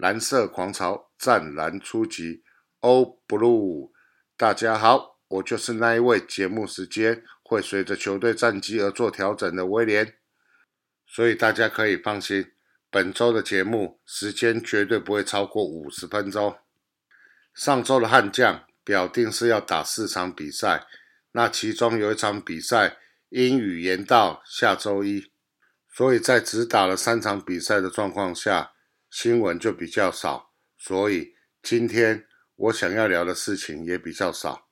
[0.00, 2.42] 蓝色狂潮，湛蓝初级
[2.78, 3.90] ，O Blue。
[4.34, 10.14] 大家好，我就是那一位节目时间会随着球队战绩而做调整的威廉，
[11.06, 12.52] 所以大家可以放心，
[12.90, 16.56] 本周的节目时间绝对不会超过五十分钟。
[17.54, 20.86] 上周的悍将表定是要打四场比赛，
[21.32, 22.96] 那其中有一场比赛
[23.28, 25.30] 因语延到下周一，
[25.94, 28.72] 所以在只打了三场比赛的状况下，
[29.10, 34.68] 新闻就比较少，所以今天我想要聊的事情也比较少。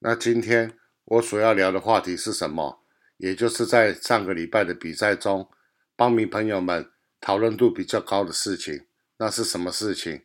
[0.00, 2.82] 那今天我所要聊的话题是什么？
[3.16, 5.48] 也就是在上个礼拜的比赛中，
[5.96, 10.22] 帮迷朋友们讨论度比较高的事情，那是什么事情？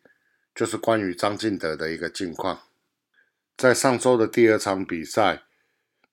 [0.54, 2.64] 就是关于张敬德的一个近况。
[3.56, 5.44] 在上周的第二场比赛，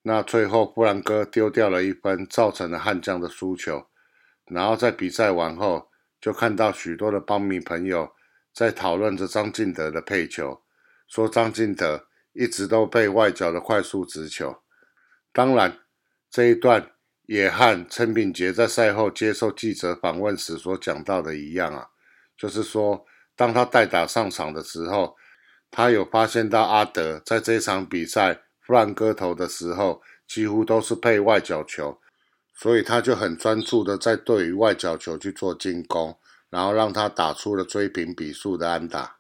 [0.02, 3.88] 那最后布兰哥丢掉了一分，造成了悍将的输球。
[4.44, 5.87] 然后在比赛完后，
[6.20, 8.12] 就看到许多的邦迷朋友
[8.52, 10.62] 在讨论着张敬德的配球，
[11.06, 14.62] 说张敬德一直都被外角的快速直球。
[15.32, 15.78] 当然，
[16.30, 16.92] 这一段
[17.26, 21.88] 也和陈炳杰在赛后接受记者访问时所讲到的一样啊，
[22.36, 23.06] 就是说。
[23.38, 25.14] 当他代打上场的时候，
[25.70, 32.00] 他有发现到阿德在这场比赛弗兰哥投的时候，几乎都是配外角球，
[32.60, 36.18] 所以他就很专注的在对于外角球去做进攻，
[36.50, 39.18] 然后让他打出了追平比数的安打。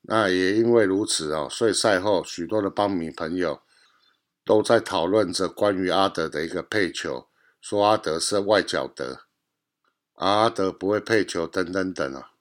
[0.00, 3.60] 那也因为如此哦，所以赛后许多的邦迷朋友
[4.44, 7.28] 都在讨论着关于阿德的一个配球，
[7.60, 9.20] 说阿德是外角德，
[10.14, 12.32] 阿德不会配球等等等啊。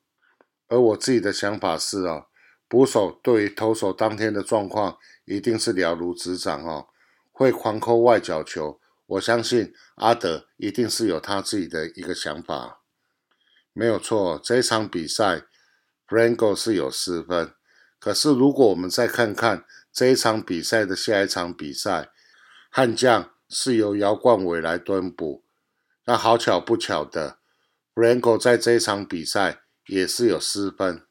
[0.67, 2.25] 而我自己的想法是哦，
[2.67, 6.87] 捕手对于投手当天的状况一定是了如指掌哦，
[7.31, 8.79] 会狂扣外角球。
[9.07, 12.81] 我相信阿德一定是有他自己的一个想法，
[13.73, 14.39] 没有错。
[14.43, 15.43] 这一场比赛
[16.07, 17.53] ，Franco 是有失分。
[17.99, 22.11] 可是如果我们再看看这一场比赛的下一场比赛，
[22.69, 25.43] 悍将是由姚冠伟来蹲捕。
[26.05, 27.39] 那好巧不巧的
[27.95, 29.63] ，Franco 在这一场比赛。
[29.89, 31.07] 也是有失分，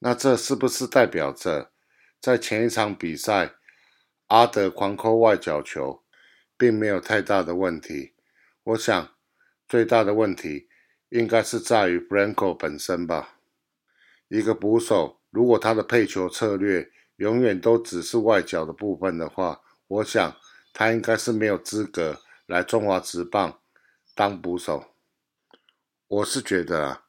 [0.00, 1.70] 那这是不是代表着
[2.20, 3.54] 在前一场比赛
[4.26, 6.02] 阿德狂扣外角球，
[6.56, 8.12] 并没有太大的问题？
[8.62, 9.08] 我想
[9.68, 10.68] 最大的问题
[11.08, 13.38] 应该是在于 Franco 本身吧。
[14.28, 20.36] 一个捕手如果他的配球策略永远都只是外角的部分的话，我想
[20.72, 23.60] 他应该是没有资格来中华职棒
[24.14, 24.92] 当捕手。
[26.08, 27.04] 我是觉得啊。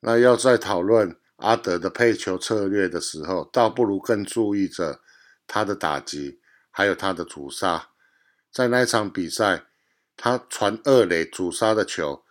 [0.00, 5.00] 那要在讨论阿德的配球策略的时候，倒不如更注意着
[5.46, 6.40] 他的打击，
[6.70, 7.90] 还有他的主杀。
[8.52, 9.64] 在那场比赛，
[10.16, 12.24] 他传二垒主杀的球，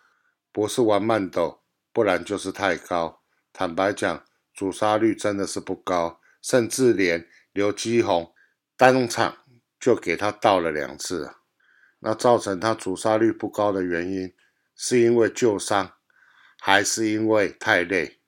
[0.52, 3.22] 不是玩慢斗，不然就是太高。
[3.52, 8.34] 坦白讲，主杀率真的是不高，甚至连刘基宏
[8.76, 9.38] 当场
[9.78, 11.34] 就给他倒了两次。
[12.00, 14.34] 那造成他主杀率不高的原因，
[14.74, 15.94] 是因为旧伤。
[16.62, 18.20] 还是因为太累，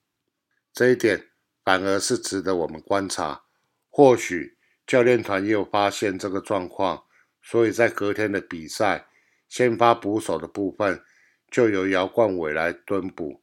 [0.73, 1.29] 这一点
[1.63, 3.43] 反而是值得我们观察。
[3.91, 7.05] 或许教练团也有发现这个状况，
[7.43, 9.07] 所以在隔天的比赛，
[9.49, 11.03] 先发捕手的部分
[11.51, 13.43] 就由姚冠伟来蹲捕。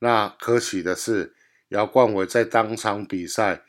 [0.00, 1.34] 那可喜的是，
[1.68, 3.62] 姚冠伟在当场比赛，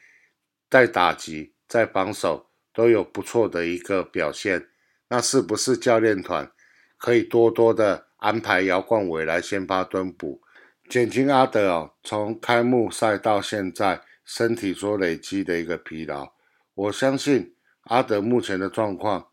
[0.70, 4.68] 在打击、在防守都有不错的一个表现。
[5.08, 6.52] 那是不是教练团
[6.98, 10.42] 可以多多的安排姚冠伟来先发蹲捕？
[10.88, 16.34] 减轻阿德哦，从开幕赛到现在身体所累积的一个疲劳，
[16.76, 19.29] 我相信阿德目前的状况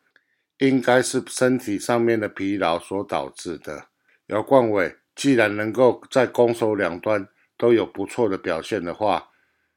[0.59, 3.89] 应该是身体上面的疲劳所导致的。
[4.27, 9.31] 姚冠伟既然能够在攻守两端都有不错的表现的话，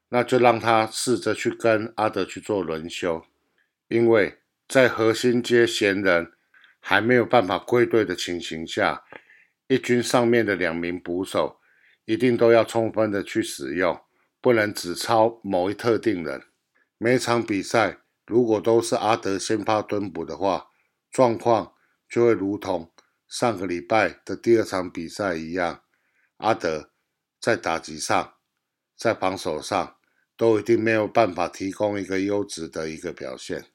[0.08, 3.24] 那就让他试着去跟阿德去做轮休，
[3.88, 4.38] 因为
[4.68, 6.32] 在核心接闲人
[6.80, 9.04] 还没有办法归队的情形下，
[9.68, 11.58] 一军上面的两名捕手。
[12.06, 13.96] 一定都要充分的去使用，
[14.40, 16.42] 不能只抄某一特定人。
[16.98, 20.69] 每场比赛如果都是阿德先发蹲捕的话，
[21.10, 21.74] 状况
[22.08, 22.92] 就会如同
[23.28, 25.82] 上个礼拜的第二场比赛一样，
[26.38, 26.90] 阿德
[27.40, 28.34] 在打击上、
[28.96, 29.96] 在防守上
[30.36, 33.66] 都一定没有办法提供一个优质的一个表现。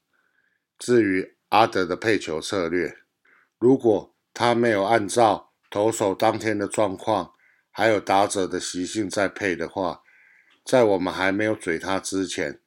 [0.77, 2.97] 至于阿德的配球策略，
[3.57, 7.33] 如果他没有按照投手当天的状况，
[7.71, 10.01] 还有打者的习性在配的话，
[10.65, 12.61] 在我们还没有嘴他之前，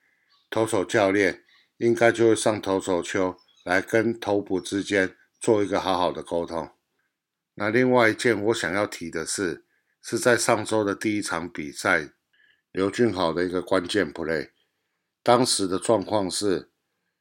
[0.49, 1.45] 投手教练
[1.77, 3.37] 应该就会上投手球
[3.69, 6.71] 来跟投捕之间做一个好好的沟通。
[7.53, 9.67] 那另外一件我想要提的是，
[10.01, 12.13] 是在上周的第一场比赛
[12.73, 14.53] 刘俊豪的一个关键 play。
[15.23, 16.71] 当时的状况是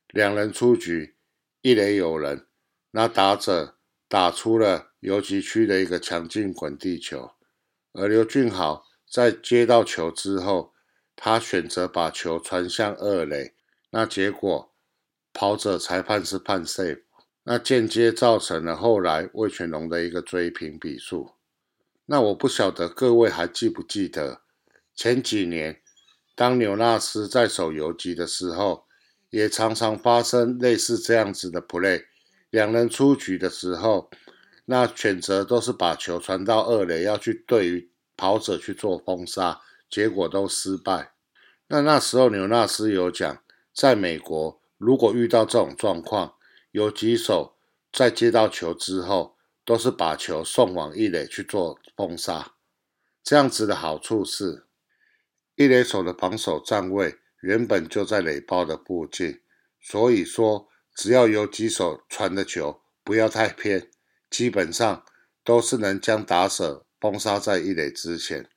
[0.08, 1.18] 两人出局，
[1.62, 2.48] 一垒有人，
[2.92, 3.78] 那打者
[4.08, 7.32] 打出了游击区的一个强劲滚地球，
[7.92, 10.74] 而刘俊豪在接到球之后，
[11.14, 13.54] 他选择把球传向二垒，
[13.90, 14.74] 那结果
[15.38, 17.04] 跑者裁判是判 safe，
[17.44, 21.30] 那间接造成了后来魏全龙的一个追平比数。
[22.08, 24.42] 那我不晓得各位还记不记得
[24.96, 25.80] 前几年，
[26.34, 28.86] 当纽纳斯在守游击的时候，
[29.30, 32.06] 也常常发生类似这样子的 play，
[32.50, 34.10] 两人出局的时候，
[34.66, 39.62] 那选择都是把球传到二垒，要去对于跑者去做封杀。
[39.88, 41.14] 结果都失败。
[41.68, 43.42] 那那时候纽纳斯有讲，
[43.74, 46.36] 在美国如果遇到这种状况，
[46.72, 47.58] 有几手
[47.92, 49.36] 在接到球之后，
[49.66, 52.54] 都是把球送往一垒去做封杀。
[53.24, 54.68] 这样子的好处是，
[55.56, 59.42] 一垒手的防守站位原本就在垒包的附近，
[59.82, 63.90] 所以说只要有几手传的球不要太偏，
[64.30, 65.04] 基本上
[65.44, 68.50] 都是能将打手封杀在一垒之前。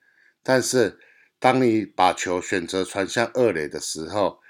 [0.42, 0.98] 但是
[1.38, 4.40] 当你把球选择传向二垒的时候，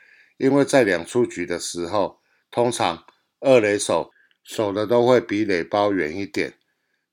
[0.41, 2.21] 因为在两出局的时候，
[2.51, 3.05] 通常
[3.41, 4.11] 二垒手
[4.43, 6.59] 守的都会比垒包远一点。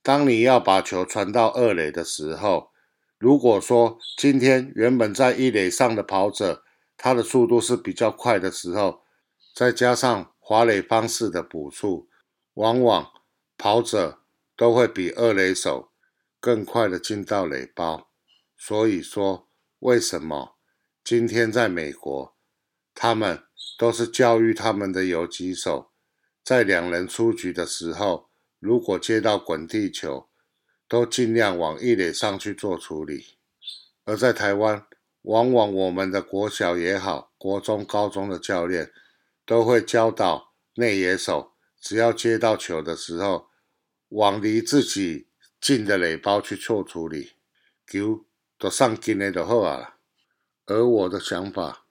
[0.02, 2.72] 当你要把球传到二垒的时候，
[3.18, 6.64] 如果说今天原本在一垒上的跑者，
[6.96, 9.02] 他的速度是比较快的时候，
[9.54, 12.08] 再加上滑垒方式的补助，
[12.54, 13.12] 往往
[13.58, 14.22] 跑者
[14.56, 15.92] 都会比二垒手
[16.40, 18.10] 更快的进到垒包。
[18.58, 19.44] 所以说。
[19.80, 20.56] 为什么
[21.04, 22.36] 今天在美国，
[23.00, 23.44] 他们
[23.78, 25.92] 都是教育他们的游击手，
[26.44, 28.28] 在两人出局的时候，
[28.60, 30.28] 如果接到滚地球，
[30.88, 33.36] 都尽量往一垒上去做处理；
[34.06, 34.88] 而在台湾，
[35.22, 38.92] 往往我们的国小也好，国中、高中的教练
[39.46, 43.50] 都会教导内野手，只要接到球的时候，
[44.10, 45.28] 往离自己
[45.62, 47.34] 近的垒包去做处理，
[47.86, 48.26] 球。
[48.60, 49.98] 都上进的就好啊，
[50.66, 51.86] 而我的想法，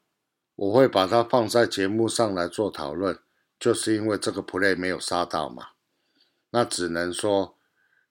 [0.56, 3.18] 我会把它放在节目上来做讨论，
[3.60, 5.68] 就是因为这个 play 没有杀到嘛。
[6.50, 7.56] 那只能说，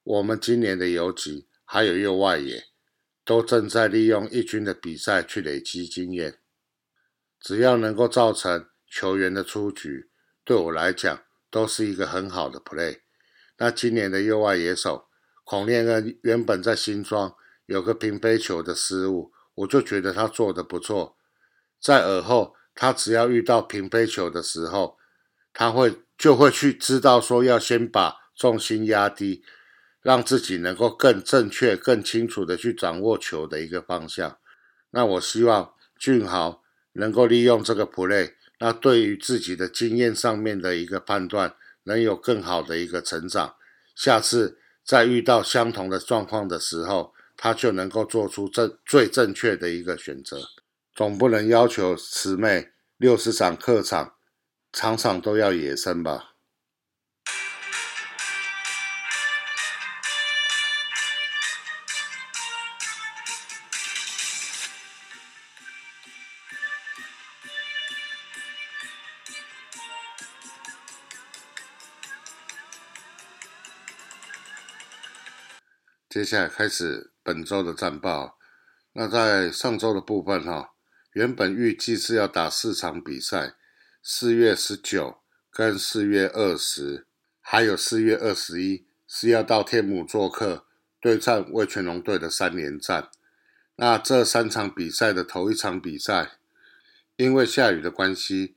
[0.04, 2.66] 我们今年的游击还有右外野，
[3.24, 6.40] 都正在利用一军的比赛去累积经验。
[7.40, 10.10] 只要能够造成球员的出局，
[10.44, 13.00] 对我来讲都是一个很好的 play。
[13.58, 15.08] 那今年的右外野手
[15.44, 17.36] 孔令恩原本在新庄。
[17.68, 21.18] 有个平飞球的失误，我就觉得他做的不错。
[21.86, 24.98] 在耳后，他只要遇到平飞球的时候，
[25.54, 29.44] 他会就会去知道说要先把重心压低，
[30.02, 34.40] 让自己能够更正确、更清楚的去掌握球的一个方向。
[34.90, 41.54] 那我希望俊豪能够利用这个 play，那对于自己的经验上面的一个判断，
[41.84, 43.58] 能有更好的一个成长。
[43.94, 50.42] 下次再遇到相同的状况的时候，他就能够做出正最正确的一个选择，
[50.96, 54.16] 总不能要求慈妹六十场客场
[54.72, 56.36] 场场都要野生吧。
[76.08, 78.38] 接下来开始本周的战报。
[78.98, 80.75] 那在上周的部分哈，
[81.16, 83.56] 原本预计是要打四场比赛，
[84.04, 85.20] 四月十九
[85.50, 87.08] 跟四月二十，
[87.40, 90.66] 还有四月二十一是要到天母做客
[91.00, 93.10] 对战魏全龙队的三连战。
[93.78, 96.34] 那这三场比赛的头一场比赛，
[97.16, 98.56] 因为下雨的关系，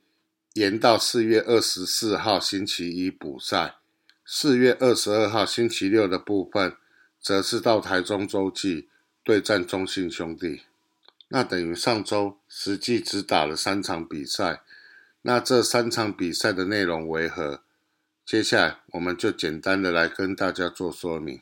[0.55, 3.77] 延到四月二十四号星期一补赛。
[4.25, 6.75] 四月二十二号星期六的部分。
[7.21, 8.87] 则是到台中洲际
[9.25, 10.61] 对战中信兄弟，
[11.29, 14.61] 那等于上周实际只打了三场比赛。
[15.21, 17.61] 那这三场比赛的内容为何？
[18.25, 21.41] 接下来我们就简单的来跟大家做说明。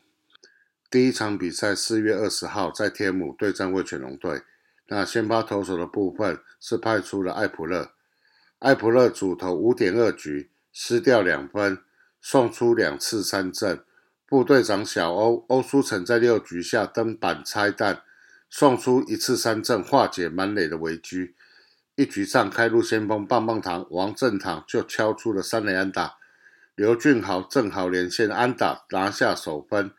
[0.90, 4.44] 第一场比赛四月二十号在天母对战味全龙队，
[4.88, 7.92] 那先发投手的部分是派出了艾普勒，
[8.60, 11.80] 艾普勒主投五点二局，失掉两分，
[12.22, 13.84] 送出两次三振。
[14.26, 18.02] 部队长小欧欧书成在六局下登板拆弹，
[18.50, 21.34] 送出一次三振，化解满垒的危机。
[21.96, 26.18] 一局上开路先锋棒棒糖王正堂就敲出了三垒安打，
[26.76, 29.92] 刘俊豪正好连线安打拿下首分。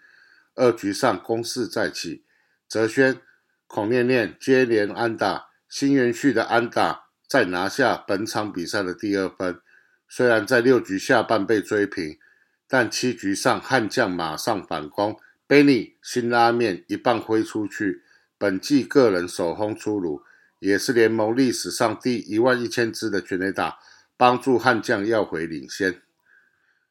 [0.54, 2.24] 二局上攻势再起，
[2.68, 3.20] 泽轩
[3.66, 9.60] 孔念念接连安打，新元旭的安打再拿下本场比赛的第二分。
[10.08, 12.18] 虽然在六局下半被追平，
[12.66, 18.02] 但七局上悍将马上反攻，Benny 新拉面一棒挥出去，
[18.38, 20.22] 本季个人首轰出炉，
[20.60, 23.78] 也是联盟历史上第一万一千支的全垒打，
[24.16, 26.00] 帮助悍将要回领先。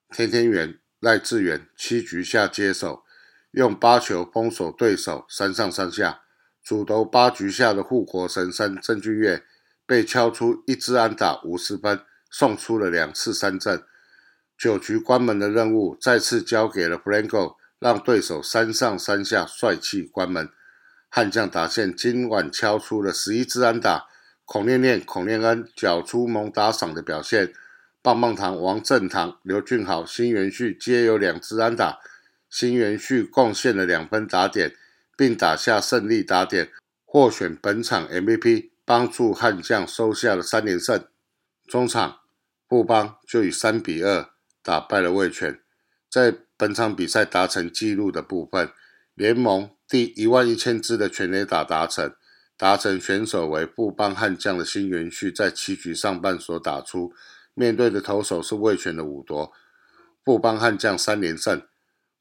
[0.09, 3.03] 天天元赖志远七局下接手，
[3.51, 6.21] 用八球封锁对手三上三下。
[6.61, 9.45] 主投八局下的护国神山郑俊岳
[9.85, 13.81] 被敲出一支安打五十分，送出了两次三振。
[14.57, 20.49] 九局关门的任务再次交给了 Franco，让对手三上三下帅气关门。
[21.17, 24.05] 悍将打线今晚敲出了十一支安打，
[24.45, 27.51] 孔念念、孔念恩缴出猛打赏的表现。
[28.03, 31.97] 棒棒糖王正堂、刘俊豪、新元旭皆有两支安打，
[32.51, 34.75] 新元旭贡献了两分打点。
[35.17, 36.69] 并打下胜利打点，
[37.03, 41.03] 获选本场 MVP，帮助悍将收下了三连胜。
[41.65, 42.19] 中场，
[42.67, 44.29] 布邦就以三比二
[44.61, 45.59] 打败了味全，
[46.07, 48.69] 在本场比赛达成纪录的部分，
[49.15, 52.13] 联盟第一万一千支的全垒打达成，
[52.57, 57.13] 达成选手为布邦悍将的新元旭在七局上半所打出，
[57.53, 59.53] 面对的投手是味全的五夺，
[60.23, 61.61] 布邦悍将三连胜，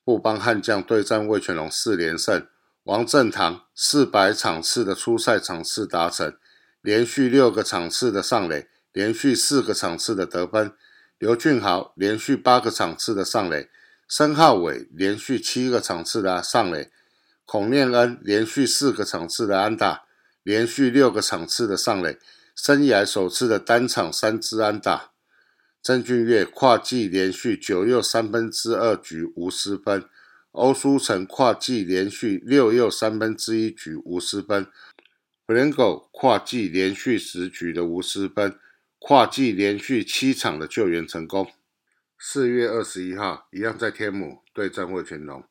[0.05, 2.47] 布邦悍将对战味全龙四连胜。
[2.85, 6.37] 王正堂四百场次的初赛场次达成，
[6.81, 10.73] 连续六个场次的上垒，连续四个场次的得分。
[11.19, 13.69] 刘俊豪连续八个场次的上垒，
[14.09, 16.93] 申浩伟连续七个场次的上垒，
[17.47, 20.03] 孔念恩连续四个场次的安打，
[20.43, 22.19] 连续六个场次的上垒，
[22.55, 25.13] 生涯首次的单场三支安打。
[25.81, 30.05] 曾俊岳跨季连续九又三分之二局无失分。
[30.51, 34.67] 欧舒成跨季连续六又三分之一局无失分
[35.47, 38.59] ，Blanco 跨季连续十局的无失分，
[38.99, 41.53] 跨季连续七场的救援成功。
[42.19, 45.45] 四月二十一号，一样在天母对战魏全龙，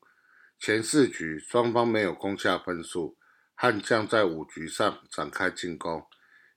[0.65, 3.15] 前四局双方没有攻下分数，
[3.53, 6.03] 悍将在五局上展开进攻，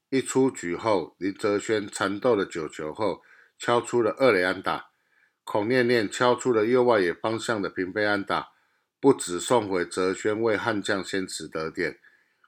[0.09, 3.21] 一出局后，林哲轩缠斗了九球后，
[3.59, 4.87] 敲出了二垒安打。
[5.45, 8.49] 孔念念敲出了右外野方向的平飞安打，
[8.99, 11.99] 不止送回泽轩为悍将先持得点，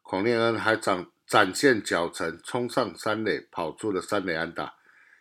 [0.01, 4.77] 孔念恩还展展现脚程冲上三垒跑出了三垒安打。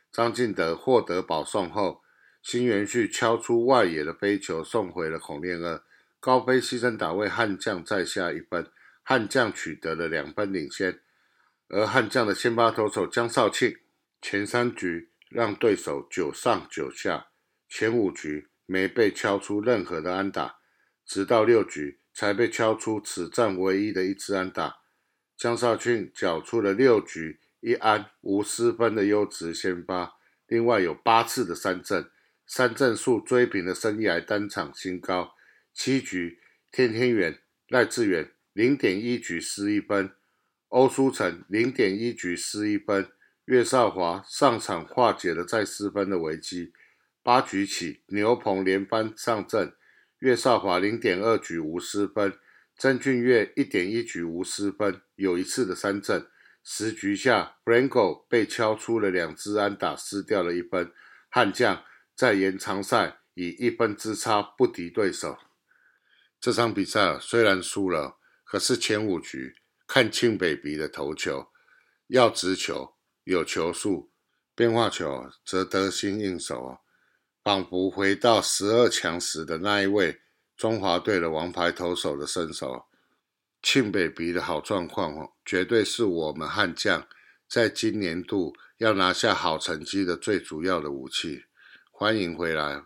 [0.09, 2.01] 张进德获得保送后，
[2.41, 5.81] 新元旭敲出外野的飞球送回了孔念恩，
[6.19, 8.69] 高飞牺牲打为悍将再下一分，
[9.03, 10.99] 悍将取得了两分领先。
[11.69, 13.77] 而悍将的先发投手江少庆
[14.21, 17.27] 前三局让对手九上九下。
[17.69, 20.57] 前五局没被敲出任何的安打，
[21.05, 24.79] 直到六局才被敲出此战唯一的一次安打。
[25.37, 30.15] 江少庆缴出了六局一安无失分的优质先发，
[30.47, 32.09] 另外有八次的三振，
[32.45, 35.35] 三振数追平了生涯单场新高。
[35.73, 36.39] 七局
[36.71, 40.11] 天天元赖志远零点一局失一分，
[40.67, 43.09] 欧舒成零点一局失一分，
[43.45, 46.73] 岳少华上场化解了再失分的危机。
[47.23, 49.73] 八局起，牛棚连番上阵，
[50.19, 52.33] 岳少华零点二局无失分，
[52.77, 56.27] 曾俊岳一点一局无失分，有一次的三振。
[56.63, 60.91] 十局下，Franco 被敲出了两支安打，失掉了一分。
[61.29, 61.83] 悍将
[62.15, 65.37] 在延长赛以一分之差不敌对手。
[66.41, 69.55] 这场比赛虽然输了，可是前五局
[69.85, 71.49] 看庆北鼻的投球，
[72.07, 74.11] 要直球有球速，
[74.55, 76.79] 变化球则得心应手哦。
[77.43, 80.21] 仿佛回到十二强时的那一位
[80.55, 82.85] 中华队的王牌投手的身手，
[83.61, 87.07] 庆北鼻的好状况哦，绝对是我们悍将
[87.47, 91.45] 在今年度要拿下好成绩的最主要的武器。
[91.91, 92.83] 欢迎回来。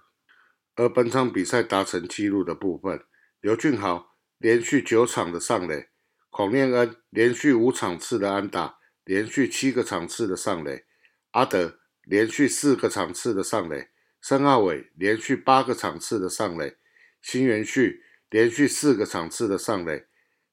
[0.76, 3.04] 而本场比赛达成纪录的部分，
[3.44, 5.90] 刘俊豪连续九场的上垒，
[6.30, 10.86] 孔念恩连续五场次的安打，连续七个场次的上垒，
[11.32, 13.90] 阿德连续四个场次的上垒。
[14.22, 16.78] 申奥伟连续八个场次的上垒，
[17.22, 20.06] 新元旭连续四个场次的上垒，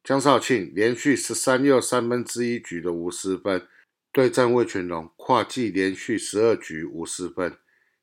[0.03, 3.69] 江少庆连续十三又三分之一局的无失分，
[4.11, 7.57] 对战魏全龙跨季连续十二局无失分，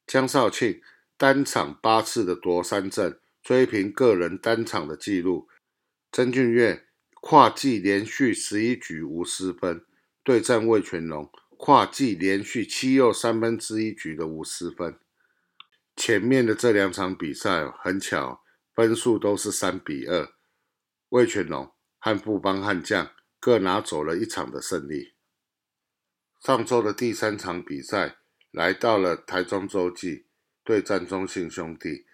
[0.06, 0.82] 江少庆
[1.18, 5.48] 单场八次的夺三振，追平个人单场的纪录。
[6.12, 6.86] 曾俊岳
[7.22, 9.86] 跨季连续十一局无失分，
[10.22, 15.00] 对战魏全龙跨季连续七又三分之一局的无失分。
[15.96, 18.44] 前面的这两场比赛很巧，
[18.76, 20.28] 分数都是三比二。
[21.08, 25.14] 魏全龙和富邦悍将各拿走了一场的胜利。
[26.44, 28.18] 上周的第三场比赛
[28.52, 30.26] 来到了台中洲际
[30.66, 32.07] 对战中信兄弟。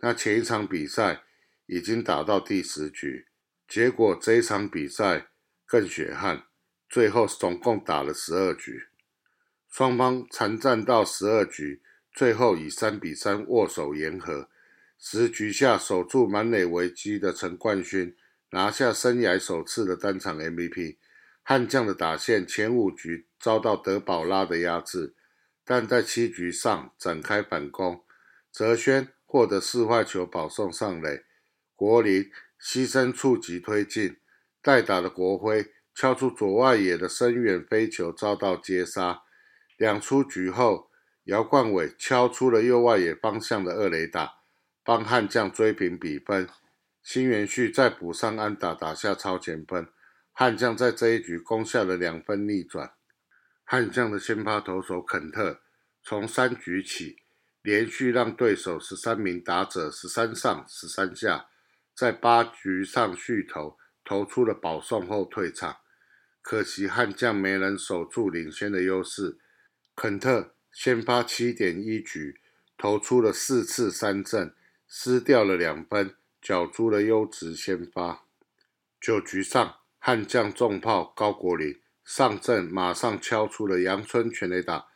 [0.00, 1.22] 那前一场比赛
[1.66, 3.26] 已经打到第十局，
[3.66, 5.28] 结果这一场比赛
[5.64, 6.44] 更血汗，
[6.88, 8.88] 最后总共打了十二局，
[9.70, 14.48] 双方缠战到十二局，最后以三比三握手言和。
[14.98, 18.16] 十局下守住满垒危机的陈冠勋
[18.50, 20.96] 拿下生涯首次的单场 MVP。
[21.42, 25.14] 悍将的打线前五局遭到德保拉的压制，
[25.64, 28.04] 但在七局上展开反攻。
[28.50, 31.24] 泽轩获得四坏球保送上垒，
[31.74, 34.16] 国林牺牲触及推进，
[34.62, 39.24] 代打的国辉敲出左外野的深远飞球遭到接杀。
[39.76, 40.90] 两出局后，
[41.24, 44.36] 姚冠伟敲出了右外野方向的二垒打。
[44.84, 46.48] 帮悍将追平比分，
[47.02, 49.88] 新元旭再补上安打，打下超前分。
[50.32, 52.92] 悍将在这一局攻下了两分逆转。
[53.64, 55.60] 悍将的先发投手肯特，
[56.04, 57.16] 从三局起
[57.66, 61.48] 连续让对手十三名打者十三上十三下，
[61.92, 65.78] 在八局上续投，投出了保送后退场。
[66.40, 69.38] 可惜悍将没能守住领先的优势。
[69.96, 72.40] 肯特先发七点一局，
[72.78, 74.54] 投出了四次三振。
[74.86, 78.22] 失掉了两分，缴出了优质先发。
[79.00, 84.86] 九局上，悍将重炮高国林上阵，马上敲出了阳春全垒打，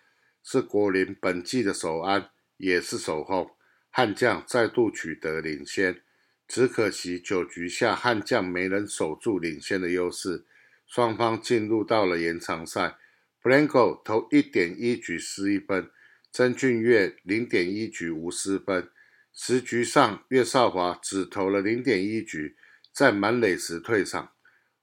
[0.44, 3.56] 是国林本季的首安，也是守候。
[3.90, 6.02] 悍将再度取得领先，
[6.46, 10.44] 只可惜九局下悍将没能守住领先的优势，
[10.86, 12.98] 双方进入到了延长赛。
[13.42, 15.90] Blanco 投一点一局失一分，
[16.30, 18.90] 曾俊岳零点一局无失分。
[19.32, 22.56] 十局上，岳少华只投了零点一局，
[22.92, 24.32] 在满垒时退场，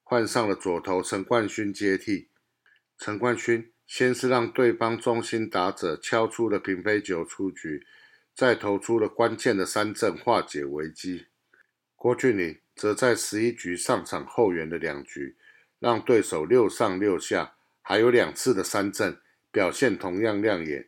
[0.03, 2.29] 换上了左投陈冠勋接替。
[2.97, 7.87] 陈冠勋先是让对方中心打者敲出了平飞球出局，
[8.35, 11.27] 再投出了关键的三振化解危机。
[11.95, 15.37] 郭俊麟则在十一局上场后援的两局，
[15.79, 19.19] 让对手六上六下，还有两次的三振，
[19.51, 20.87] 表现同样亮眼。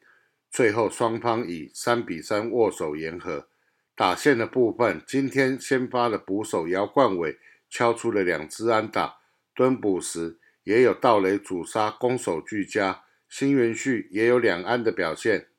[0.52, 3.48] 最后双方以三比三握手言和。
[3.96, 7.38] 打线的部分，今天先发的捕手姚冠伟
[7.70, 9.18] 敲出了两支安打，
[9.54, 10.38] 蹲捕时
[10.70, 13.04] 也有盗垒主杀，攻守俱佳。
[13.28, 15.50] 新元旭也有两安的表现。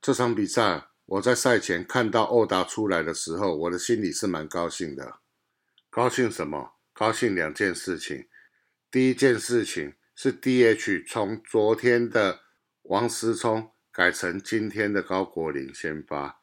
[0.00, 5.18] 这场比赛，我在赛前看到欧达出来的时候，我的心里是蛮高兴的。
[5.90, 6.76] 高兴什么？
[6.92, 8.28] 高兴两件事情。
[8.92, 12.42] 第一件事情是 DH 从昨天的
[12.82, 16.42] 王思聪改成今天的高国林先发。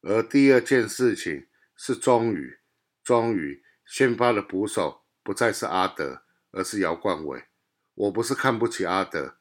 [0.00, 2.58] 而第二件事情是，终于，
[3.04, 7.44] 终于先发的捕手不再是阿德，而是姚冠伟。
[7.94, 9.36] 我不是看不起阿德，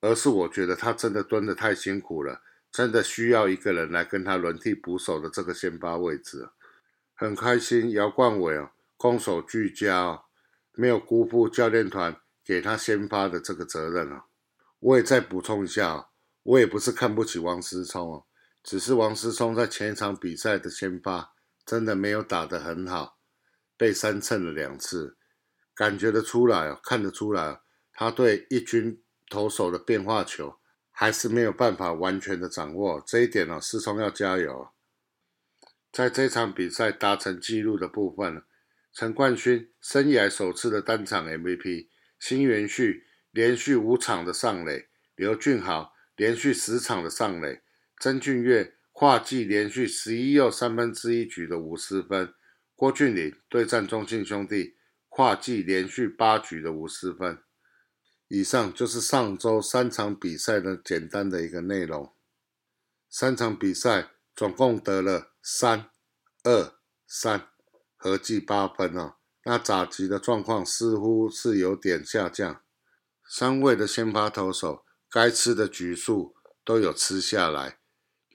[0.00, 6.50] 而是我觉得他真的蹲得太辛苦了，真的需要一个人来跟他轮替捕手的这个先发位置。
[7.14, 10.24] 很开心，姚冠伟哦，攻守俱佳哦，
[10.72, 14.26] 没有辜负教练团给他先发的这个责任啊。
[14.78, 16.10] 我也再补充一下，
[16.42, 18.26] 我也不是看不起王思聪哦。
[18.62, 21.32] 只是王思聪在前一场比赛的先发
[21.64, 23.16] 真的没有打得很好，
[23.78, 25.16] 被三蹭了两次，
[25.76, 27.60] 感觉得出来哦，看得出来，
[27.92, 30.56] 他对一军投手的变化球
[30.90, 34.70] 还是没有办法完全的掌握，这一点呢，思聪要加油。
[35.92, 38.42] 在这场比赛达成纪录的部分，
[38.92, 47.60] 陈冠勋生涯首次的单场 MVP，新元旭连续五场的上垒，刘俊豪连续十场的上垒。
[47.98, 52.32] 曾俊岳跨季连续十一又三分之一局的五十分，
[52.74, 54.75] 郭俊麟对战中信兄弟
[55.16, 57.42] 跨季连续八局的五十分。
[58.28, 62.12] 以上就是上周三场比赛的简单的一个内容。
[63.08, 65.88] 三场比赛总共得了三
[66.42, 66.74] 二
[67.08, 67.48] 三，
[67.96, 69.14] 合计八分哦。
[69.46, 72.60] 那打击的状况似乎是有点下降，
[73.26, 77.78] 三位的先发投手该吃的局数都有吃下来。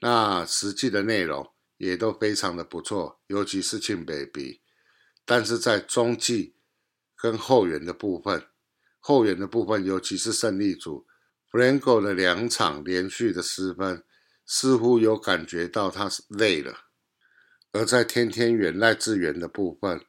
[0.00, 4.62] 那实际的内容也都非常的不错，尤其是庆 baby，
[5.24, 6.56] 但是在中继
[7.22, 8.48] 跟后援的部分，
[8.98, 11.06] 后援的部分，尤其是胜利组
[11.48, 14.02] Franco 的两场连续的失分，
[14.44, 16.74] 似乎有感觉到他是累了。
[17.70, 20.04] 而在天天远赖志源的部分，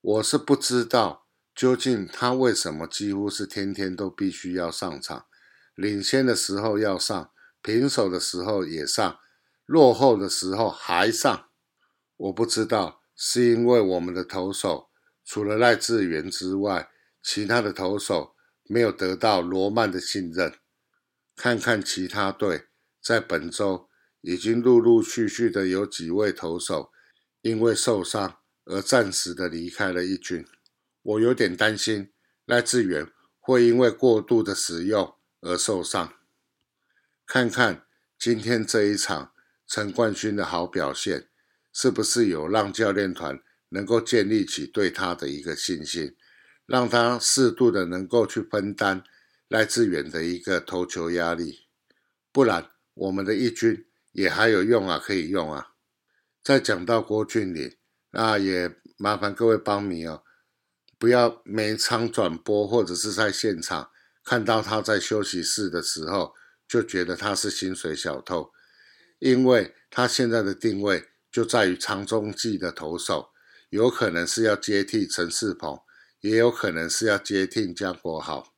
[0.00, 5.26] 我是不知道究竟他为什么几乎是天天都必须要上场，
[5.74, 9.18] 领先的时候要上，平手的时候也上。
[9.66, 11.48] 落后的时候还上，
[12.16, 14.90] 我不知道是因为我们的投手
[15.24, 16.90] 除了赖志源之外，
[17.22, 18.34] 其他的投手
[18.64, 20.54] 没有得到罗曼的信任。
[21.34, 22.66] 看看其他队
[23.02, 23.88] 在本周
[24.20, 26.92] 已经陆陆续续的有几位投手
[27.42, 30.46] 因为受伤而暂时的离开了一军，
[31.02, 32.12] 我有点担心
[32.44, 36.14] 赖志远会因为过度的使用而受伤。
[37.26, 37.86] 看看
[38.18, 39.32] 今天这一场
[39.66, 41.28] 陈冠勋的好表现，
[41.72, 43.42] 是不是有让教练团
[43.74, 46.14] 能够建立起对他的一个信心，
[46.64, 49.02] 让他适度的能够去分担。
[49.48, 51.66] 赖志远的一个投球压力，
[52.32, 55.74] 不然我们的一军也还有用啊，可以用啊。
[56.42, 57.76] 再讲到郭俊麟，
[58.10, 60.24] 那也麻烦各位帮迷哦，
[60.98, 63.90] 不要每场转播或者是在现场
[64.24, 66.32] 看到他在休息室的时候
[66.66, 68.50] 就觉得他是薪水小偷，
[69.18, 73.30] 因为他现在的定位就在于长中继的投手，
[73.74, 75.80] 有可能是要接替陈世鹏，
[76.20, 78.54] 也有可能是要接替江国豪。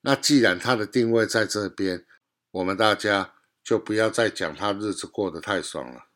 [0.00, 2.04] 那既然他的定位在这边，
[2.50, 6.08] 我们大家就不要再讲他日子过得太爽了。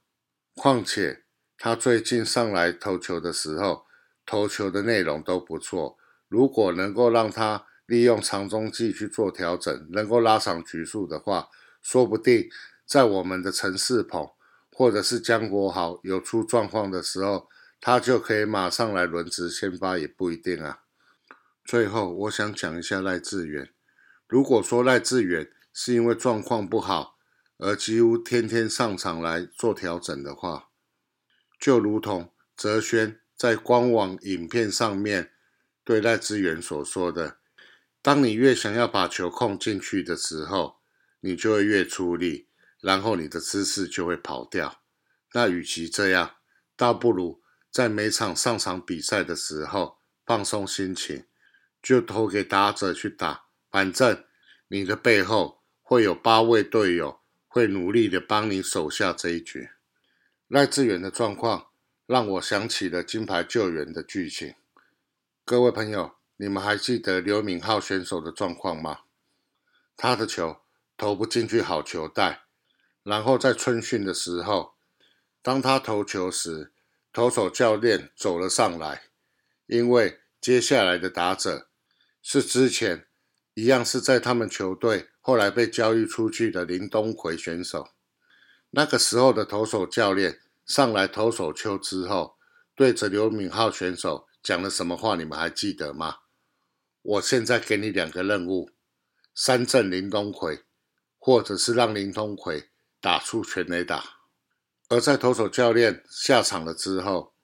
[0.57, 1.23] 况且
[1.57, 3.85] 他最近上来投球的时候，
[4.27, 5.97] 投球的内容都不错。
[6.27, 11.49] 如果能够让他利用长中继去做调整，能够拉长局数的话，
[11.81, 12.49] 说不定
[12.85, 14.29] 在我们的陈世鹏
[14.73, 17.49] 或者是江国豪有出状况的时候，
[17.87, 20.81] 他就可以马上来轮值先发，也不一定啊。
[21.65, 23.73] 最后，我想讲一下赖志远。
[24.27, 27.17] 如果说赖志远是因为状况不好
[27.59, 30.71] 而几乎天天上场来做调整的话，
[31.61, 35.31] 就如同哲轩在官网影片上面
[35.85, 37.39] 对赖志远所说的
[38.03, 40.81] ：“当你越想要把球控进去的时候，
[41.21, 42.49] 你就会越出力，
[42.81, 44.83] 然后你的姿势就会跑掉。
[45.35, 46.39] 那与其这样，
[46.77, 47.41] 倒不如
[47.77, 51.27] 在每场上场比赛的时候放松心情，
[51.83, 54.25] 就投给打者去打。”反正
[54.69, 59.69] 你的背后会有八位队友会努力的帮你守下这一局。
[60.49, 61.67] 赖志远的状况
[62.07, 64.55] 让我想起了金牌救援的剧情。
[65.45, 69.01] 各位朋友，你们还记得刘敏浩选手的状况吗？
[69.99, 70.63] 他的球
[70.97, 72.45] 投不进去好球带，
[73.03, 74.77] 然后在春训的时候，
[75.43, 76.73] 当他投球时，
[77.17, 79.05] 投手教练走了上来，
[79.69, 81.71] 因为接下来的打者
[82.21, 83.07] 是之前。
[83.55, 87.89] 一样是在他们球队后来被交易出去的林东奎选手，
[88.69, 92.37] 那个时候的投手教练上来投手球之后，
[92.75, 95.17] 对着刘敏浩选手讲了什么话？
[95.17, 96.17] 你们还记得吗？
[97.01, 98.69] 我现在给你两个任务：
[99.35, 100.65] 三振林东奎，
[101.19, 102.69] 或者是让林东奎
[103.01, 104.16] 打出全垒打。
[104.89, 107.35] 而在投手教练下场了之后，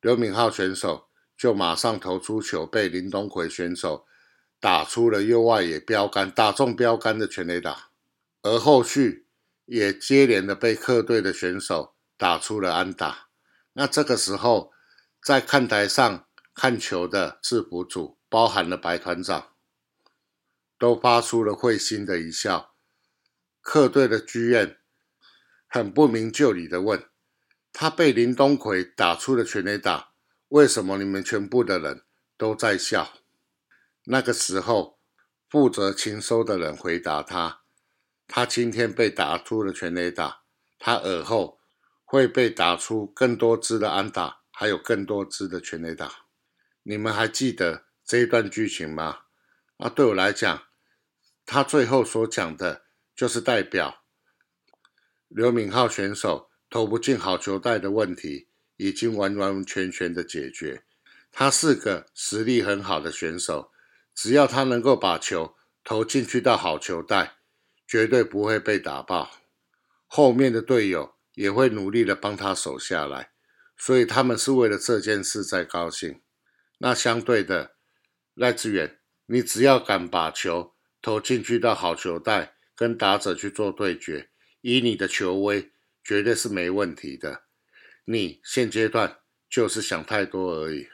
[0.00, 4.06] 刘敏浩选手就马上投出球，被林东奎选手。
[4.60, 7.88] 打出了右外野标杆，打中标杆的全垒打，
[8.42, 9.26] 而后续
[9.64, 13.26] 也接连的被客队的选手打出了安打。
[13.72, 14.72] 那这个时候，
[15.20, 19.48] 在看台上看球的制服组，包含了白团长，
[20.78, 22.72] 都发出了会心的一笑。
[23.60, 24.78] 客队的剧院
[25.74, 27.08] 很不明就里的问：
[27.72, 30.12] 他被林东奎打出了全垒打，
[30.48, 32.04] 为什么你们全部的人
[32.36, 33.14] 都在笑？
[34.04, 34.98] 那个时候，
[35.48, 37.62] 负责勤收的人回答他
[38.28, 40.42] ：“他今天被打出了全垒打，
[40.78, 41.58] 他耳后
[42.04, 46.26] 会被打出更多支的安打，还有更多支的全垒打。”
[46.84, 49.20] 你们还记得这一段剧情吗？
[49.78, 50.64] 啊，对我来讲，
[51.46, 52.82] 他最后所讲的
[53.16, 54.01] 就是代表
[55.34, 60.84] 刘敏浩选手投不进好球带的问题已经完完全全的解决。
[61.30, 63.72] 他是个实力很好的选手。
[64.14, 67.38] 只要他能够把球投进去到好球带，
[67.86, 69.30] 绝对不会被打爆。
[70.06, 73.30] 后面的队友也会努力的帮他守下来，
[73.78, 76.20] 所以他们是为了这件事在高兴。
[76.80, 77.76] 那相对的，
[78.34, 84.28] 赖志远，你只要敢把球投进去到好球带，跟打者去做对决，
[84.62, 85.70] 以你的球威，
[86.02, 87.44] 绝对是没问题的。
[88.06, 89.20] 你现阶段
[89.50, 90.88] 就是想太多而已。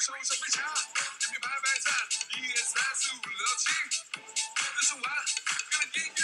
[0.00, 0.64] 甩甩手，飞枪，
[1.20, 1.92] 给你拍拍赞，
[2.34, 3.70] 一二三四五六七，
[4.74, 5.02] 这是完，
[5.70, 6.22] 跟着音乐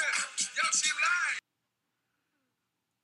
[0.61, 1.39] 摇起来。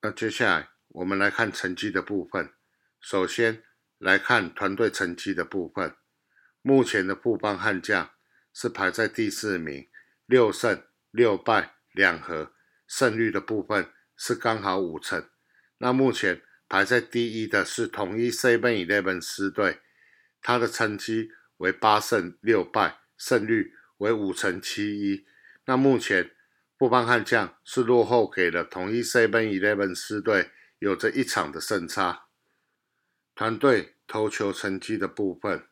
[0.02, 2.52] 那接下来我们来看成绩的部分。
[3.00, 3.62] 首先
[3.98, 5.96] 来看团队成绩的部分。
[6.62, 8.10] 目前的富邦悍将
[8.52, 9.88] 是排在第四名，
[10.26, 12.52] 六胜六败两和，
[12.88, 15.30] 胜率的部分是刚好五成。
[15.78, 19.80] 那目前排在第一的是统一 Seven Eleven 狮队，
[20.46, 25.26] 他的成绩为八胜六败，胜率为五成七一。
[25.64, 26.36] 那目前
[26.78, 32.26] 富邦悍将是落后给了统一 Seven Eleven 狮队，有着一场的胜差。
[33.34, 35.66] 团队投球成绩的部分。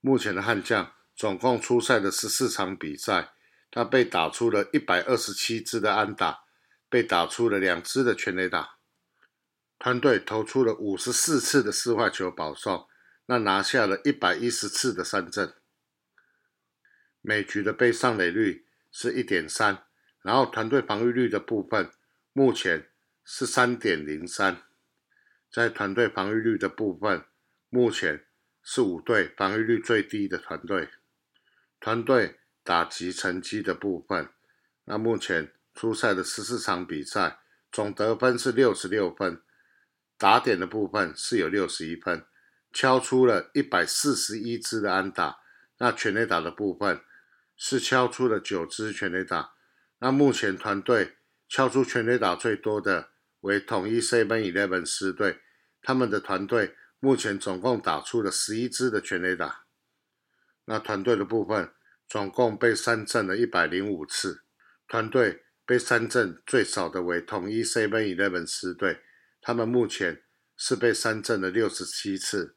[0.00, 3.32] 目前的悍将总共出赛的十四场比赛，
[3.72, 6.44] 他被打出了一百二十七支的安打，
[6.88, 8.76] 被打出了两支的全垒打。
[9.80, 12.86] 团队投出了五十四次的四坏球保送，
[13.26, 15.54] 那拿下了一百一十次的三振。
[17.20, 19.84] 每局的被上垒率是一点三，
[20.22, 21.90] 然后团队防御率的部分
[22.32, 22.88] 目前
[23.24, 24.62] 是三点零三。
[25.50, 27.24] 在团队防御率的部分，
[27.68, 28.24] 目前。
[28.68, 30.88] 是五队防御率最低的团队。
[31.78, 34.28] 团队打击成绩的部分，
[34.86, 37.38] 那目前出赛的十四场比赛，
[37.70, 39.40] 总得分是六十六分，
[40.18, 42.26] 打点的部分是有六十一分，
[42.76, 45.38] 敲出了一百四十一支的安打。
[45.78, 47.00] 那全垒打的部分
[47.56, 49.54] 是敲出了九支全垒打。
[50.00, 51.16] 那目前团队
[51.48, 53.08] 敲出全垒打最多的
[53.40, 55.40] 为统一 Seven Eleven 狮队，
[55.80, 56.76] 他们的团队。
[56.98, 59.66] 目前总共打出了十一支的全垒打，
[60.64, 61.70] 那团队的部分
[62.08, 64.42] 总共被三振了一百零五次，
[64.88, 69.02] 团队被三振最少的为统一 Seven Eleven 狮队，
[69.42, 70.22] 他们目前
[70.56, 72.55] 是被三振了六十七次，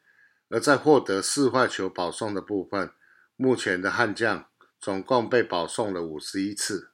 [0.50, 2.92] 而在获得四坏球保送的部分，
[3.36, 4.46] 目前的悍将
[4.80, 6.92] 总共被保送了五十一次，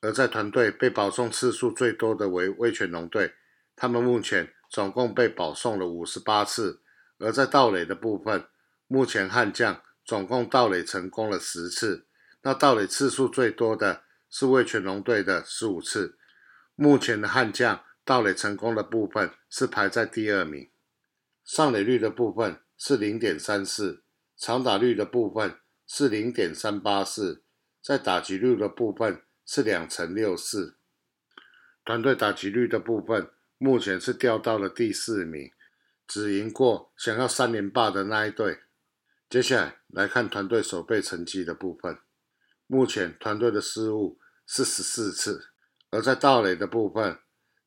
[0.00, 3.34] 而在团队被保送次数最多的为威权龙队，
[3.74, 6.80] 他们目前总共被保送了五十八次。
[7.18, 8.46] 而在盗垒的部分，
[8.88, 12.06] 目前悍将总共盗垒成功了十次，
[12.42, 16.18] 那盗垒次数最多的是味全龙队的十五次。
[16.74, 20.68] 目前的悍将盗垒成功的部分是排在第二名，
[21.44, 24.02] 上垒率的部分是零点三四，
[24.36, 27.44] 长打率的部分是零点三八四，
[27.80, 30.78] 在打击率的部分是两成六四。
[31.84, 35.52] 团队打击率的部分目前是掉到了第四名。
[36.08, 38.62] 只赢过想要三连霸的那一队。
[39.30, 41.98] 接下来来看团队守备成绩的部分。
[42.66, 45.50] 目前团队的失误是十四次，
[45.90, 47.20] 而在盗垒的部分，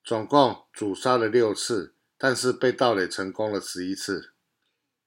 [0.04, 4.34] 总共主杀了六次，但是被盗垒成功了十一次。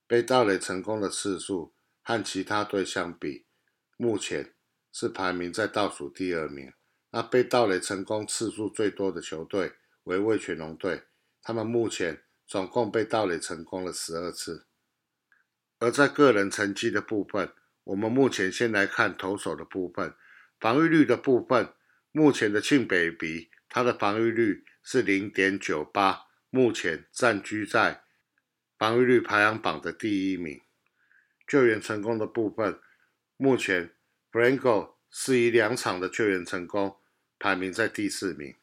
[0.09, 3.47] 被盗垒成功的次数和其他队相比，
[3.97, 4.55] 目前
[4.91, 6.73] 是排名在倒数第二名。
[7.11, 11.05] 那被盗垒成功次数最多的球队为味全龙队，
[11.41, 12.25] 他们目前。
[12.49, 14.67] 总共被盗垒成功了十二次，
[15.81, 17.53] 而在个人成绩的部分，
[17.85, 20.15] 我们目前先来看投手的部分，
[20.59, 21.75] 防御率的部分，
[22.11, 28.03] 目前的庆北鼻他的防御率是零点九八，目前暂居在
[28.79, 30.61] 防御率排行榜的第一名。
[31.47, 32.79] 救援成功的部分，
[33.37, 33.91] 目前
[34.31, 36.97] Franco 是以两场的救援成功，
[37.39, 38.55] 排名在第四名。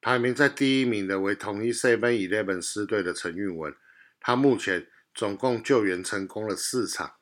[0.00, 3.74] 排名在第一名的为统一 Seven Eleven 狮队的陈运文，
[4.20, 7.14] 他目前总共救援成功了四场。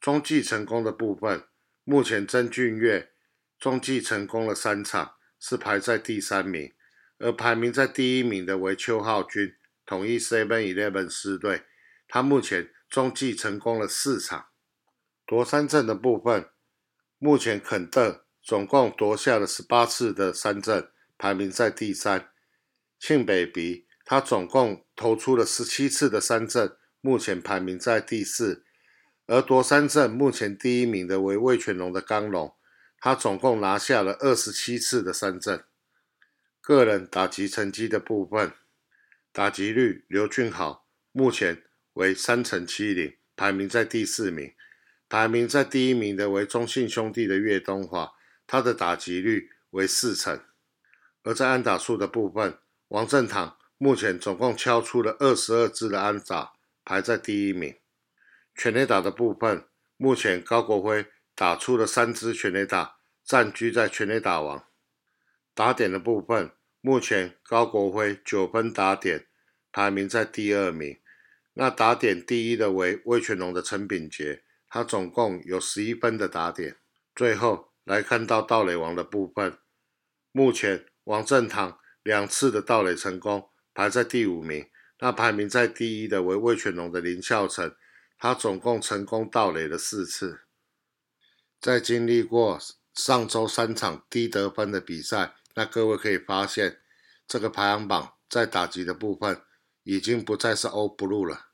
[0.00, 1.44] 中继成功的部分，
[1.82, 3.10] 目前曾俊岳
[3.58, 6.72] 中继成功了三场，是排在第三名。
[7.18, 11.62] 而排名在第一名的为邱浩军，统一 Seven Eleven 狮队，
[12.14, 14.48] 他目前中继成功了四场。
[15.24, 16.50] 夺三振的部分，
[17.16, 20.90] 目前肯特总共夺下了十八次的三振。
[21.16, 22.28] 排名在第三，
[22.98, 28.66] 庆北鼻他总共投出了十七次的三振，目前排名在第四。
[29.26, 32.54] 而夺三振目前第一名的为魏全龙的刚龙，
[32.98, 35.64] 他总共拿下了二十七次的三振。
[36.60, 38.52] 个人打击成绩的部分，
[39.32, 41.62] 打击率刘俊豪目前
[41.94, 44.52] 为三成七零，排名在第四名。
[45.08, 48.12] 排名在第一名的为中信兄弟的岳东华，
[48.46, 50.40] 他的打击率为四成。
[51.22, 57.76] 而在安打数的部分，王振堂目前总共敲出了二十二支的安打，排在第一名。
[58.54, 59.66] 全垒打的部分，
[59.98, 64.64] 目前高国辉打出了三支全垒打，占据在全垒打王。
[65.54, 69.26] 打点的部分，目前高国辉九分打点，
[69.70, 70.98] 排名在第二名。
[71.54, 76.76] 那打点第一的为魏全龙的陈炳杰，他总共有十一分的打点。
[77.14, 79.58] 最后来看到盗垒王的部分，
[80.30, 80.86] 目前。
[81.06, 84.70] 王正堂两次的盗垒成功，排在第五名。
[85.00, 87.74] 那排名在第一的为魏全龙的林孝成，
[88.16, 90.42] 他总共成功盗垒了四次。
[91.60, 92.56] 在经历过
[92.94, 96.78] 上周三场低得分的比赛，那各位可以发现，
[97.26, 99.42] 这个排行榜在打击的部分
[99.82, 101.48] 已经不再是欧 blue 了。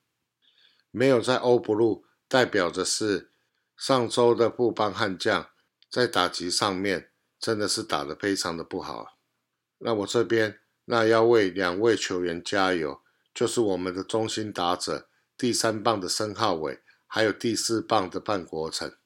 [0.90, 3.32] 没有在欧 blue，代表着是
[3.76, 5.50] 上周的布邦悍将
[5.90, 9.18] 在打击上面真的是打得非常的不好。
[9.78, 13.02] 那我这边那要为两位球员加油。
[13.34, 18.96] 就是我们的中心打者，第三棒的申浩伟，还有第四棒的范国成，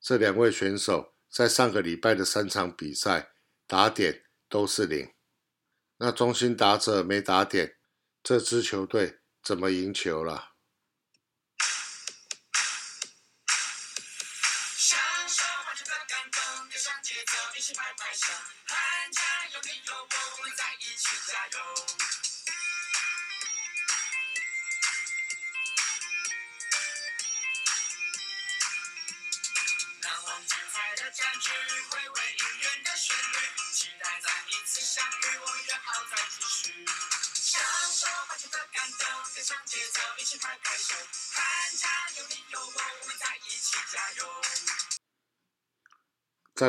[0.00, 3.32] 这两位选手在上个礼拜的三场比赛
[3.66, 5.12] 打点都是零。
[5.98, 7.76] 那中心打者没打点，
[8.22, 10.47] 这支球队怎么赢球了？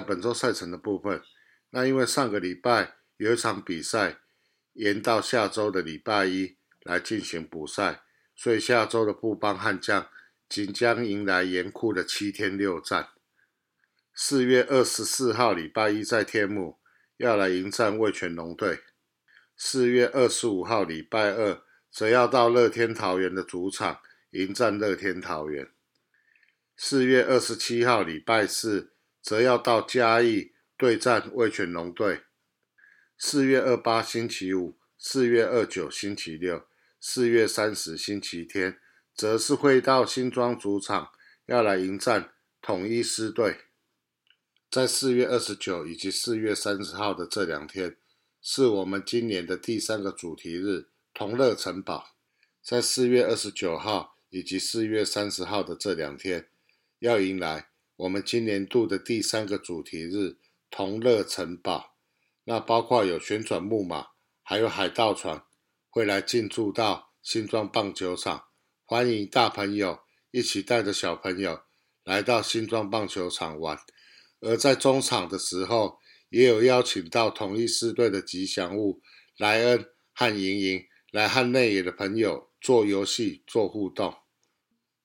[0.10, 1.22] 本周赛程的部分，
[1.70, 4.18] 那因为上个礼拜有一场比赛
[4.74, 8.02] 延到下周的礼拜一来进行补赛，
[8.36, 10.10] 所以下周的布邦悍将
[10.50, 13.10] 即将迎来严酷的七天六战。
[14.16, 16.80] 四月二十四号礼拜一在天母
[17.18, 18.80] 要来迎战味全龙队，
[19.56, 24.00] 四月二十五号礼拜二则要到乐天桃园的主场
[24.32, 25.70] 迎战乐天桃园，
[26.76, 28.96] 四月二十七号礼拜四。
[29.30, 32.24] 则要到嘉义对战味全龙队。
[33.16, 36.66] 四月二八星期五，四月二九星期六，
[37.00, 38.80] 四月三十星期天，
[39.14, 41.12] 则是会到新庄主场
[41.46, 43.58] 要来迎战统一狮队。
[44.72, 47.98] 在四月二十九以及四月三十号的这两天，
[48.42, 52.16] 是我们今年的第三个主题日——同乐城堡。
[52.64, 56.50] 在四月二十九号以及四月三十号的这两天，
[56.98, 57.69] 要迎来。
[58.00, 60.38] 我们今年度的第三个主题日——
[60.72, 61.98] 同乐城堡，
[62.46, 64.08] 那包括有旋转木马，
[64.42, 65.44] 还有海盗船，
[65.90, 68.46] 会来进驻到新庄棒球场，
[68.86, 70.00] 欢迎大朋友
[70.32, 71.64] 一起带着小朋友
[72.06, 73.78] 来到新庄棒球场玩。
[74.40, 79.02] 而在中场的时候，也有邀请到同一师队的吉祥物
[79.36, 84.16] 莱恩和莹莹来和内野的朋友做游戏、做互动。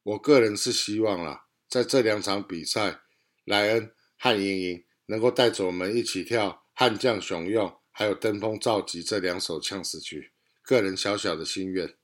[0.05, 1.44] 我个人是希望啦。
[1.75, 3.01] 在这两场比赛，
[3.45, 10.31] 莱恩和莹莹能够带着我们一起跳《悍将雄用》还有《登峰造极》这两首呛死曲，
[10.63, 11.97] 个人小小的心愿。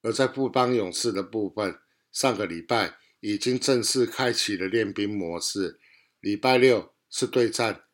[0.00, 1.78] 而在布邦勇士的部分，
[2.10, 5.78] 上个礼拜已经正式开启了练兵模式。
[6.20, 7.84] 礼拜六是对战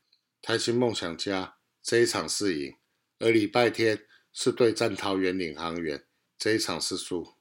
[0.40, 2.72] 台新梦想家这一场是赢，
[3.18, 6.06] 而礼拜天是对战桃园领航员
[6.38, 7.34] 这一场是输。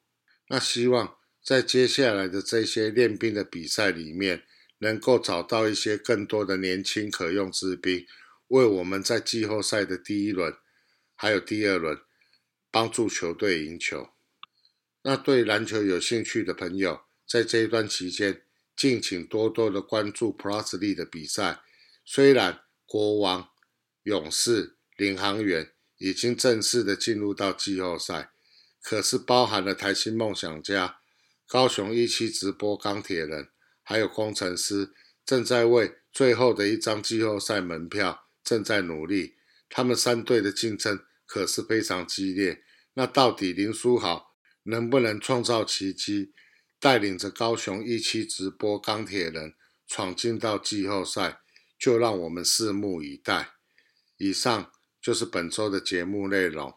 [0.48, 1.21] 那希望。
[1.44, 4.44] 在接下来的这些练兵的比赛里面，
[4.78, 8.06] 能够找到一些更多的年轻可用之兵，
[8.48, 10.56] 为我们在季后赛的第一轮
[11.16, 12.00] 还有第二轮
[12.70, 14.10] 帮助球队赢球。
[15.04, 18.44] 那对篮球有兴趣的朋友，在这一段期间，
[18.76, 21.62] 敬请多多的关注 Plus 力的比赛。
[22.06, 23.50] 虽然国王、
[24.04, 28.32] 勇士、领航员已经正式的进入到季后赛，
[28.82, 31.01] 可是包含了台新梦想家。
[31.52, 33.50] 高雄一期直播钢铁人，
[33.84, 34.94] 还有工程师
[35.26, 39.36] 正在为最后的一张季后赛门票正在努力。
[39.70, 42.64] 他们三队的竞争可是非常激烈。
[42.94, 46.32] 那到底林书豪能不能创造奇迹，
[46.80, 51.42] 带领着高雄一期直播钢铁人闯进到季后赛，
[51.78, 53.56] 就让我们拭目以待。
[54.16, 54.72] 以上
[55.02, 56.74] 就是本周的节目内容，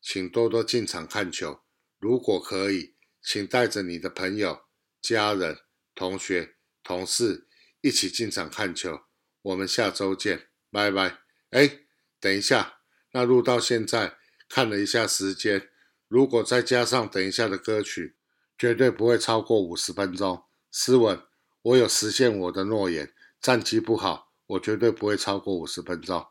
[0.00, 1.62] 请多多进场看球，
[1.98, 2.94] 如果可以。
[3.22, 4.62] 请带着你的朋友、
[5.00, 5.58] 家人、
[5.94, 7.46] 同学、同事
[7.80, 9.02] 一起进场看球。
[9.42, 11.18] 我们下周见，拜拜。
[11.50, 11.80] 哎，
[12.20, 12.80] 等一下，
[13.12, 14.18] 那录到现在
[14.48, 15.68] 看了一下时间，
[16.08, 18.16] 如果再加上等一下的歌曲，
[18.58, 20.44] 绝对不会超过五十分钟。
[20.70, 21.22] 斯文，
[21.62, 23.12] 我有实现我的诺言。
[23.40, 26.24] 战绩不好，我绝对不会超过五十分钟。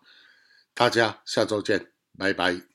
[0.74, 2.71] 大家下周见，拜拜。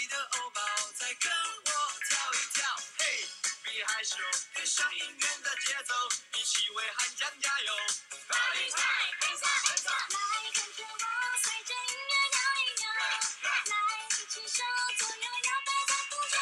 [0.00, 0.62] 你的欧包，
[0.94, 1.72] 再跟我
[2.08, 2.64] 跳一跳。
[2.98, 3.26] 嘿，
[3.64, 4.14] 别害羞，
[4.54, 5.94] 跟上音乐的节奏，
[6.38, 7.74] 一起为汉江加油。
[8.28, 10.12] Party time，hands up hands up。
[10.14, 10.18] 来
[10.54, 11.04] 跟着我，
[11.42, 12.86] 随着音乐摇一摇，
[13.42, 13.74] 来
[14.06, 14.62] 一起手
[14.98, 16.38] 左右摇摆在不中，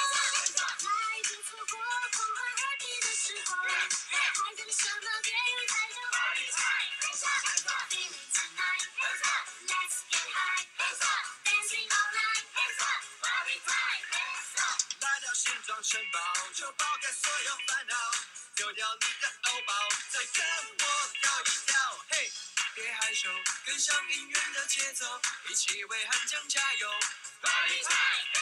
[0.84, 0.90] 来
[1.24, 1.80] 别错过
[2.12, 5.88] 狂欢 happy 的时候，还等什么别人太
[25.56, 26.86] 起为汉江加油。
[27.40, 28.35] Party time, hands